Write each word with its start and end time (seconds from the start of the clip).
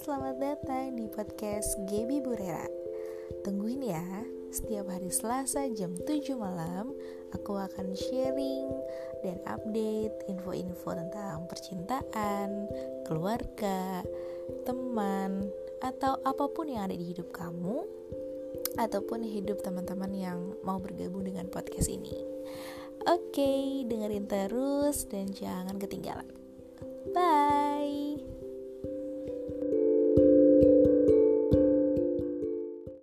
selamat 0.00 0.40
datang 0.40 0.96
di 0.96 1.12
podcast 1.12 1.76
Gebi 1.84 2.24
Burera. 2.24 2.64
Tungguin 3.44 3.84
ya, 3.84 4.00
setiap 4.48 4.88
hari 4.88 5.12
Selasa 5.12 5.68
jam 5.76 5.92
7 5.92 6.40
malam 6.40 6.96
Aku 7.36 7.60
akan 7.60 7.92
sharing 7.92 8.72
dan 9.20 9.36
update 9.44 10.24
info-info 10.24 10.96
tentang 10.96 11.44
percintaan, 11.52 12.64
keluarga, 13.04 14.00
teman, 14.64 15.52
atau 15.84 16.16
apa 16.24 16.48
pun 16.48 16.72
yang 16.72 16.88
ada 16.88 16.96
di 16.96 17.12
hidup 17.12 17.28
kamu 17.36 17.84
Ataupun 18.80 19.20
hidup 19.20 19.60
teman-teman 19.60 20.16
yang 20.16 20.56
mau 20.64 20.80
bergabung 20.80 21.28
dengan 21.28 21.44
podcast 21.52 21.92
ini. 21.92 22.16
Oke, 23.04 23.84
dengerin 23.84 24.24
terus 24.24 25.04
dan 25.12 25.28
jangan 25.28 25.76
ketinggalan. 25.76 26.32
Bye! 27.12 27.49